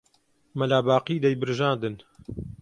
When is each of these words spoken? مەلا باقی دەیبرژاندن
مەلا 0.59 0.79
باقی 0.87 1.21
دەیبرژاندن 1.23 1.95